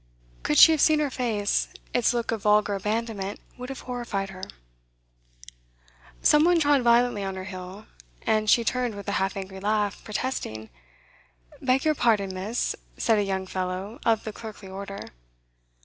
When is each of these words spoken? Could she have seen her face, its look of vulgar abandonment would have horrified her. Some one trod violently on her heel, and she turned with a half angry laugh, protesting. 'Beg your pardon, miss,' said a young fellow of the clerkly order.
Could 0.41 0.57
she 0.57 0.71
have 0.71 0.81
seen 0.81 0.97
her 0.97 1.11
face, 1.11 1.67
its 1.93 2.11
look 2.11 2.31
of 2.31 2.41
vulgar 2.41 2.73
abandonment 2.73 3.39
would 3.55 3.69
have 3.69 3.81
horrified 3.81 4.31
her. 4.31 4.41
Some 6.23 6.43
one 6.43 6.59
trod 6.59 6.81
violently 6.81 7.23
on 7.23 7.35
her 7.35 7.43
heel, 7.43 7.85
and 8.23 8.49
she 8.49 8.63
turned 8.63 8.95
with 8.95 9.07
a 9.07 9.11
half 9.21 9.37
angry 9.37 9.59
laugh, 9.59 10.03
protesting. 10.03 10.71
'Beg 11.61 11.85
your 11.85 11.93
pardon, 11.93 12.33
miss,' 12.33 12.75
said 12.97 13.19
a 13.19 13.23
young 13.23 13.45
fellow 13.45 13.99
of 14.03 14.23
the 14.23 14.33
clerkly 14.33 14.69
order. 14.69 15.01